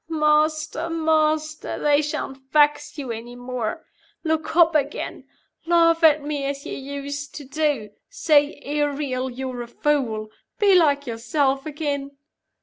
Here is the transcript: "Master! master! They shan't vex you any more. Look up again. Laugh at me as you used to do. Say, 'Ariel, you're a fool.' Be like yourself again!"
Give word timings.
"Master! 0.09 0.89
master! 0.89 1.77
They 1.77 2.01
shan't 2.01 2.37
vex 2.51 2.97
you 2.97 3.11
any 3.11 3.35
more. 3.35 3.85
Look 4.23 4.55
up 4.55 4.73
again. 4.73 5.25
Laugh 5.67 6.03
at 6.03 6.23
me 6.23 6.43
as 6.45 6.65
you 6.65 6.75
used 6.75 7.35
to 7.35 7.43
do. 7.43 7.91
Say, 8.09 8.59
'Ariel, 8.65 9.29
you're 9.29 9.61
a 9.61 9.67
fool.' 9.67 10.31
Be 10.57 10.73
like 10.73 11.05
yourself 11.05 11.67
again!" 11.67 12.17